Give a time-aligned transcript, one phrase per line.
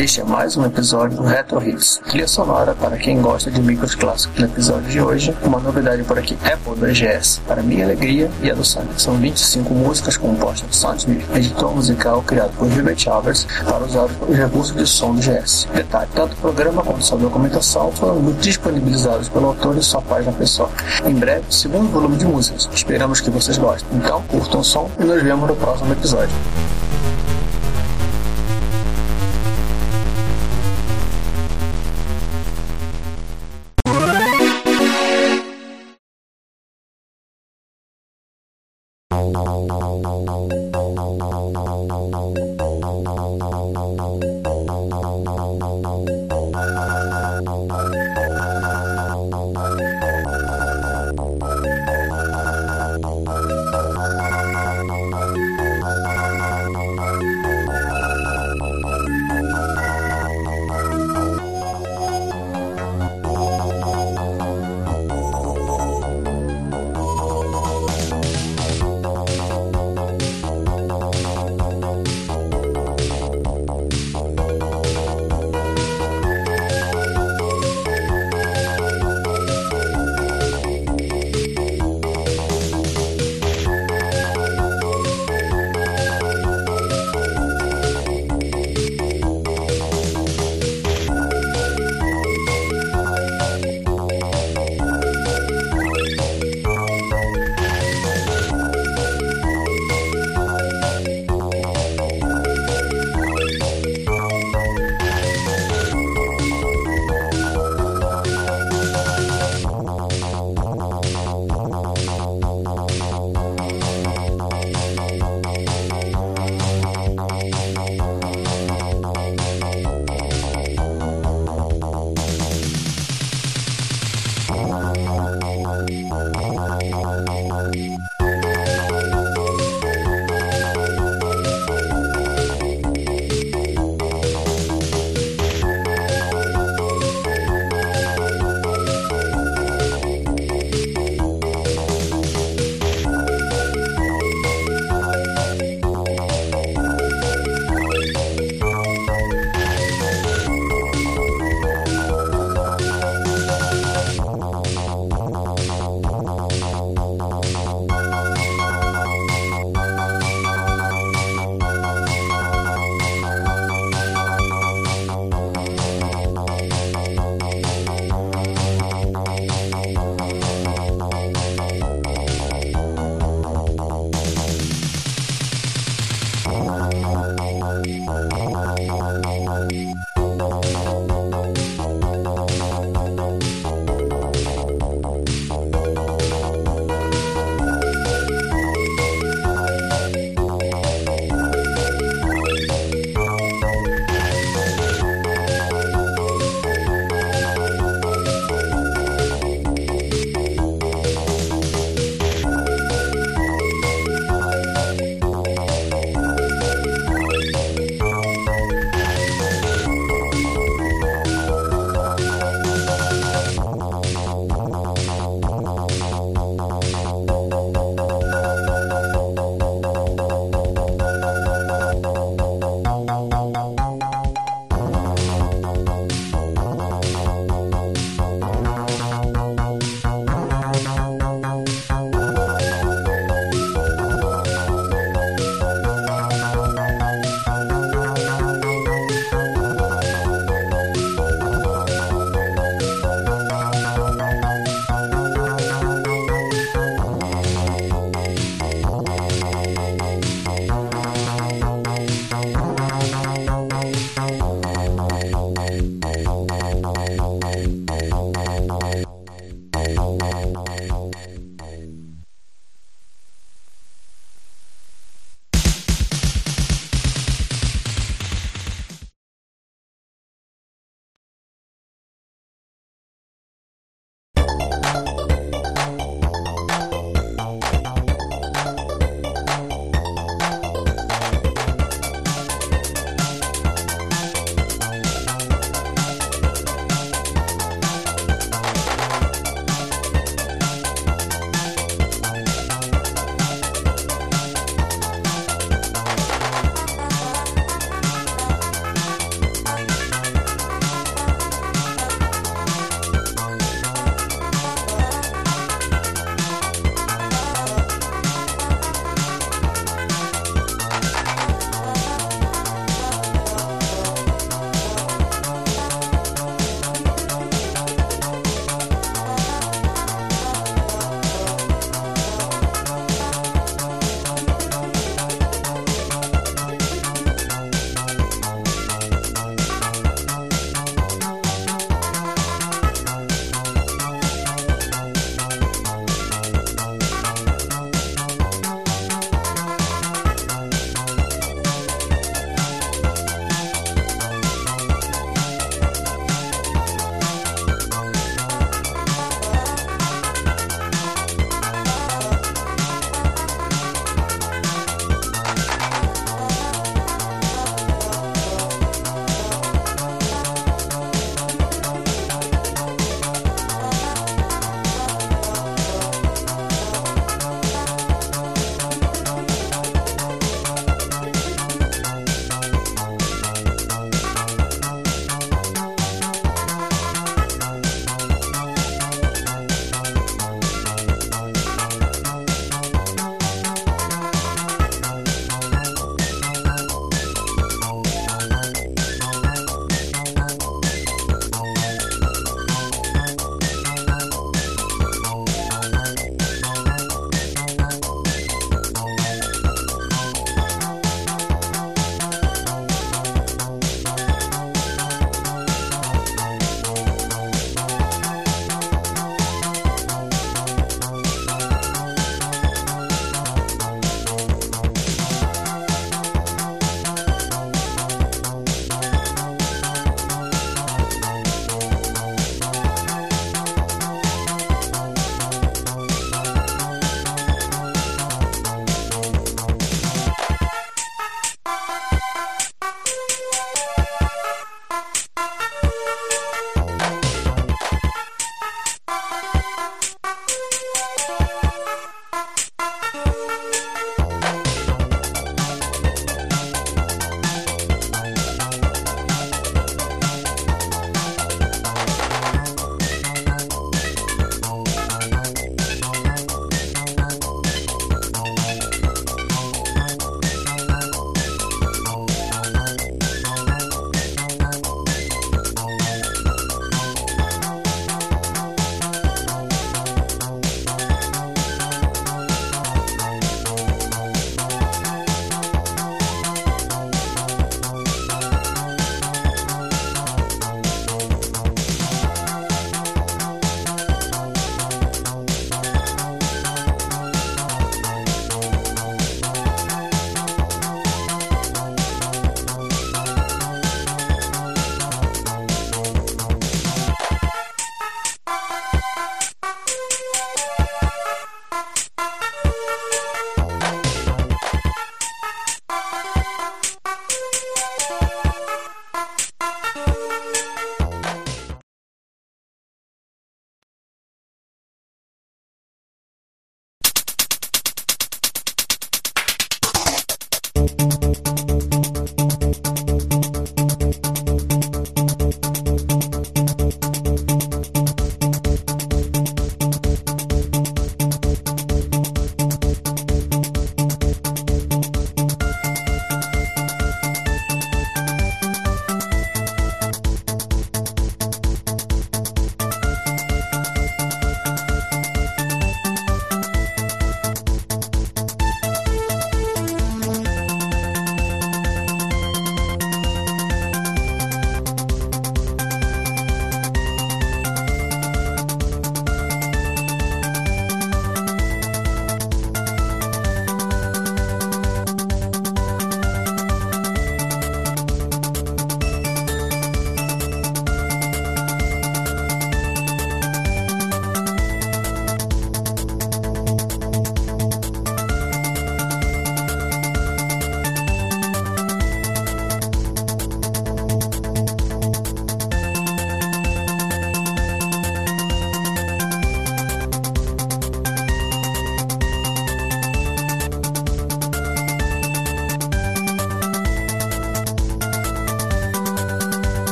[0.00, 3.94] este é mais um episódio do Retro Hits, trilha sonora para quem gosta de micros
[3.94, 4.38] clássicos.
[4.38, 8.54] No episódio de hoje, uma novidade por aqui, Apple 2GS, para minha alegria e a
[8.54, 9.00] do Sonic.
[9.00, 14.36] São 25 músicas compostas de Soundsmith, editor musical criado por Gilbert Chalmers para usar os
[14.36, 15.68] recursos de som do GS.
[15.74, 20.72] Detalhe, tanto o programa quanto sua documentação foram disponibilizados pelo autor em sua página pessoal.
[21.04, 22.70] Em breve, segundo volume de músicas.
[22.72, 23.86] Esperamos que vocês gostem.
[23.92, 26.34] Então, curtam o som e nos vemos no próximo episódio.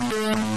[0.00, 0.49] Thank you.